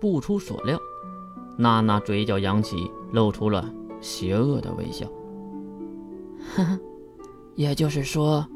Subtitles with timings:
[0.00, 0.78] 不出所料，
[1.56, 3.68] 娜娜嘴角扬起，露出了
[4.00, 5.06] 邪恶的微笑。
[6.54, 6.78] 呵呵，
[7.54, 8.46] 也就是说，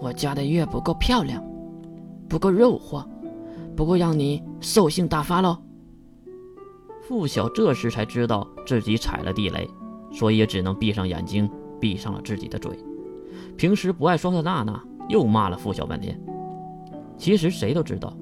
[0.00, 1.42] 我家的月不够漂亮，
[2.28, 3.04] 不够诱惑，
[3.74, 5.56] 不够让你兽性大发喽。
[7.02, 9.68] 付晓这时才知道自己踩了地雷，
[10.12, 11.48] 所以也只能闭上眼睛，
[11.80, 12.78] 闭上了自己的嘴。
[13.56, 16.20] 平时不爱说话的娜娜又骂了付晓半天。
[17.16, 18.12] 其实谁都知道，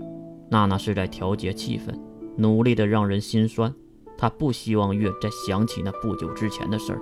[0.49, 1.93] 娜娜是在调节气氛，
[2.37, 3.73] 努力的让人心酸。
[4.17, 7.01] 他不希望月再想起那不久之前的事儿，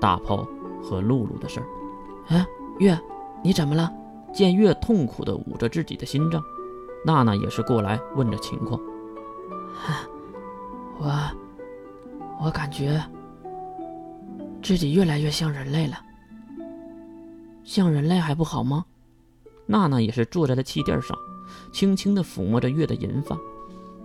[0.00, 0.48] 大炮
[0.82, 1.66] 和露露的事儿。
[2.28, 2.46] 哎，
[2.78, 2.98] 月，
[3.44, 3.92] 你怎么了？
[4.32, 6.42] 见月痛苦的捂着自己的心脏，
[7.04, 8.80] 娜娜也是过来问着情况。
[10.98, 11.12] 我，
[12.42, 13.00] 我感觉
[14.62, 15.98] 自己越来越像人类了。
[17.62, 18.84] 像人类还不好吗？
[19.66, 21.16] 娜娜也是坐在了气垫上，
[21.72, 23.38] 轻轻的抚摸着月的银发。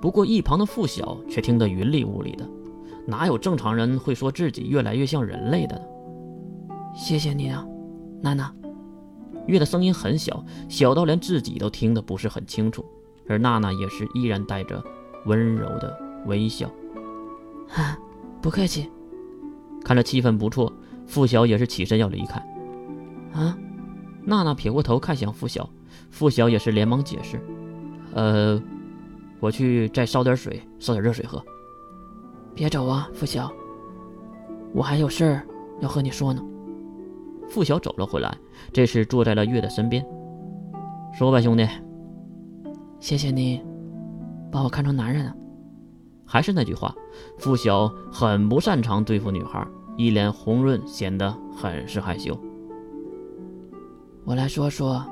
[0.04, 2.46] 不过一旁的付晓却听得云里雾里的，
[3.08, 5.86] 哪有正常人会说自己越来越像人类的呢？
[6.94, 7.66] 谢谢你啊，
[8.22, 8.54] 娜娜。
[9.48, 12.84] 月的声音很小，小到连自己都听得不是很清楚，
[13.30, 14.84] 而娜娜也是依然带着
[15.26, 16.70] 温柔的微笑。
[17.74, 17.98] 啊，
[18.42, 18.92] 不客气。
[19.86, 20.70] 看着气氛不错，
[21.08, 22.46] 付晓也是起身要离开。
[23.32, 23.58] 啊。
[24.26, 25.70] 娜娜撇过头看向付晓，
[26.10, 27.40] 付晓也是连忙解释
[28.14, 28.62] ：“呃，
[29.44, 31.44] 我去再烧点水，烧点热水喝。”
[32.56, 33.52] 别走啊，付晓，
[34.74, 35.46] 我还有事儿
[35.82, 36.42] 要和你说呢。
[37.50, 38.34] 付晓走了回来，
[38.72, 40.02] 这时坐在了月的身边，
[41.14, 41.68] 说吧，兄弟。
[43.02, 43.62] 谢谢你，
[44.50, 45.36] 把我看成男人了。
[46.26, 46.96] 还是那句话，
[47.38, 52.34] 付晓很不擅长对付女孩，一脸红润，显得很是害羞。
[54.24, 55.06] 我来说说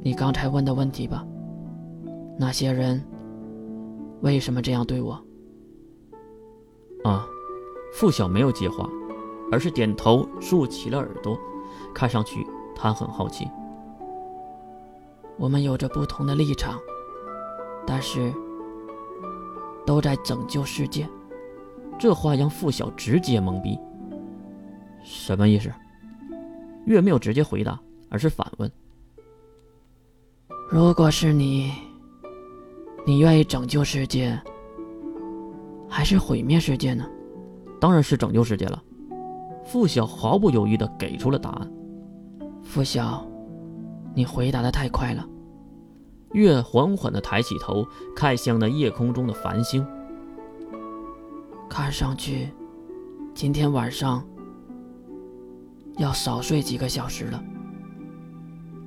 [0.00, 1.22] 你刚才问的问题吧。
[2.38, 2.98] 那些人
[4.20, 5.12] 为什么这样对我？
[7.04, 7.26] 啊，
[7.92, 8.88] 付晓没有接话，
[9.50, 11.38] 而是点头竖起了耳朵，
[11.94, 13.48] 看上去他很好奇。
[15.38, 16.78] 我们有着不同的立场，
[17.86, 18.32] 但是
[19.86, 21.08] 都在拯救世界。
[21.98, 23.78] 这话让付晓直接懵逼。
[25.02, 25.72] 什么意思？
[26.86, 27.80] 月没有直接回答。
[28.12, 28.68] 而是反问
[30.68, 31.72] ：“如果是你，
[33.06, 34.40] 你愿意拯救世界，
[35.88, 37.04] 还是毁灭世界呢
[37.80, 38.82] ？”“当然是拯救世界了。”
[39.64, 41.72] 付晓毫不犹豫地给出了答案。
[42.62, 43.26] 付晓，
[44.14, 45.26] 你回答的太快了。
[46.32, 49.84] 月缓缓地抬起头，看向那夜空中的繁星。
[51.68, 52.48] 看上去，
[53.34, 54.24] 今天晚上
[55.98, 57.42] 要少睡几个小时了。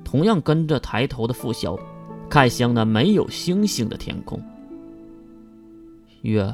[0.04, 1.78] 同样跟着抬头的付晓，
[2.34, 4.42] 看向那没有星星的天空。
[6.22, 6.52] 月，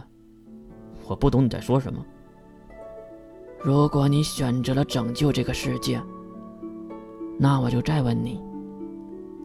[1.08, 2.04] 我不懂你在说什么。
[3.64, 5.98] 如果你选择了拯救这个世界，
[7.38, 8.38] 那我就再问你：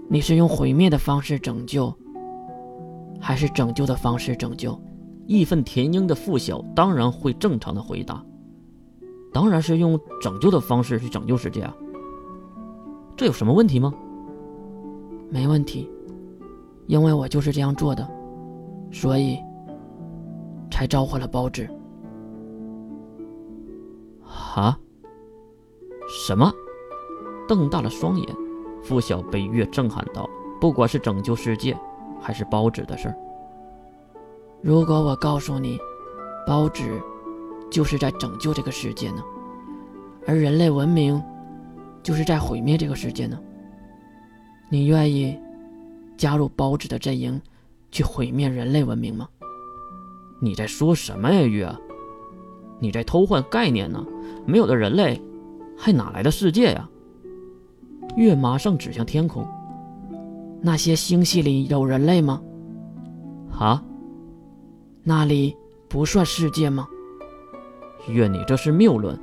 [0.10, 1.96] 你是用毁灭的方式拯救，
[3.18, 4.78] 还是拯救的方式拯救？
[5.28, 8.22] 义愤填膺的付晓当然会正常的回答：
[9.32, 11.74] 当然是用拯救的方式去拯救世界啊。
[13.16, 13.94] 这有什么问题吗？
[15.30, 15.90] 没问题，
[16.88, 18.08] 因为我就是这样做的，
[18.92, 19.40] 所以
[20.72, 21.70] 才召唤了包纸。
[24.56, 24.78] 啊？
[26.08, 26.52] 什么？
[27.48, 28.28] 瞪大了双眼，
[28.82, 30.30] 付晓被月震撼到。
[30.62, 31.78] 不管是拯救世界，
[32.20, 33.16] 还是包纸的事儿，
[34.62, 35.78] 如果我告诉你，
[36.48, 37.00] 包纸
[37.70, 39.22] 就是在拯救这个世界呢，
[40.26, 41.22] 而人类文明
[42.02, 43.38] 就是在毁灭这个世界呢？
[44.70, 45.38] 你愿意
[46.18, 47.42] 加入包子的阵营，
[47.92, 49.28] 去毁灭人类文明吗？
[50.40, 51.76] 你在说什么呀，月？
[52.80, 54.06] 你在偷换概念呢？
[54.46, 55.22] 没有了人类，
[55.78, 56.90] 还哪来的世界呀？
[58.16, 59.48] 月马上指向天空，
[60.62, 62.42] 那些星系里有人类吗？
[63.58, 63.84] 啊？
[65.04, 65.56] 那里
[65.88, 66.88] 不算世界吗？
[68.08, 69.18] 月，你这是谬论，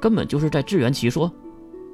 [0.00, 1.30] 根本就是在自圆其说。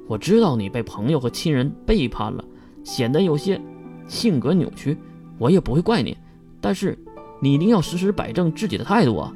[0.07, 2.43] 我知道你被朋友和亲人背叛了。
[2.83, 3.59] 显得有些
[4.07, 4.97] 性格扭曲，
[5.37, 6.17] 我也不会怪你，
[6.61, 6.97] 但是
[7.39, 9.33] 你一定要时时摆正自己的态度啊！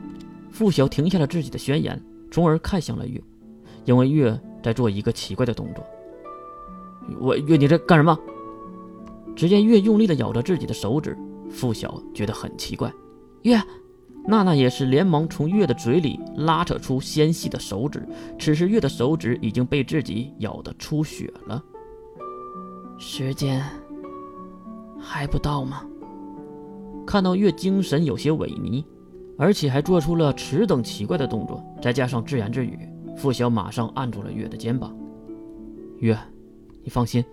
[0.51, 2.01] 付晓停下了自己的宣言，
[2.31, 3.21] 从而看向了月，
[3.86, 5.83] 因为月在做一个奇怪的动作。
[7.19, 8.18] 我月，你在干什么？
[9.36, 11.18] 只见月用力的咬着自己的手指，
[11.50, 12.92] 付晓觉得很奇怪。
[13.44, 13.62] 月，
[14.27, 18.07] 娜娜也是连忙从月的嘴里拉扯出纤细的手指，
[18.38, 21.63] 此时月的手指已经被自己咬得出血了。
[22.98, 23.63] 时间
[25.00, 25.81] 还不到吗？
[27.06, 28.84] 看到月精神有些萎靡，
[29.38, 32.78] 而且还做出了迟等奇怪的动作，再加上自言自语，
[33.18, 34.96] 付晓马上按住了月的肩膀
[35.98, 36.16] ：“月，
[36.84, 37.25] 你放心，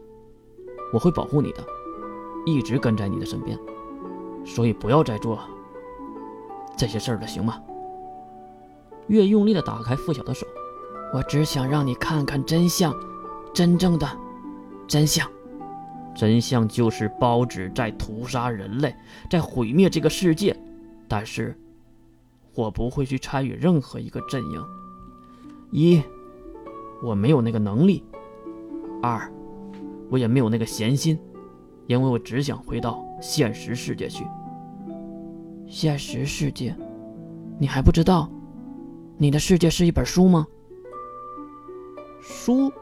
[0.94, 1.62] 我会保护你的，
[2.46, 3.58] 一直跟在你的身边，
[4.46, 5.38] 所以不要再做
[6.74, 7.60] 这些事儿了，行吗？”
[9.08, 10.46] 月用力地打开付晓的手
[11.12, 12.94] ：“我只想让你看看真相，
[13.52, 14.08] 真正的
[14.88, 15.30] 真相。”
[16.16, 18.92] 真相就是包子在屠杀人类，
[19.30, 20.56] 在毁灭这个世界。
[21.06, 21.54] 但是，
[22.54, 24.64] 我不会去参与任何一个阵营。
[25.70, 26.02] 一，
[27.02, 28.02] 我没有那个能力；
[29.02, 29.30] 二，
[30.10, 31.18] 我也没有那个闲心，
[31.86, 34.24] 因为我只想回到现实世界去。
[35.68, 36.74] 现实世界？
[37.58, 38.30] 你还不知道，
[39.18, 40.46] 你的世界是一本书吗？
[42.22, 42.72] 书。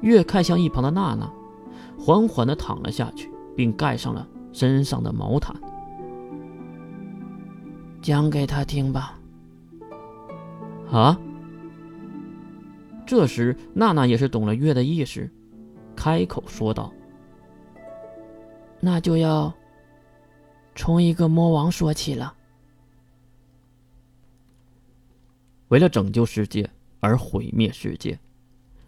[0.00, 1.32] 月看向一旁的娜娜。
[2.04, 5.56] 缓缓地躺了下去，并盖上了身上的毛毯。
[8.02, 9.18] 讲给他听吧。
[10.92, 11.18] 啊！
[13.06, 15.30] 这时，娜娜也是懂了月的意思，
[15.96, 16.92] 开口说道
[18.80, 19.50] ：“那就要
[20.74, 22.34] 从一个魔王说起了。
[25.68, 26.68] 为了拯救世界
[27.00, 28.18] 而毁灭世界，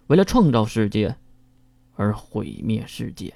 [0.08, 1.16] 为了创造世界。”
[1.96, 3.34] 而毁灭世界。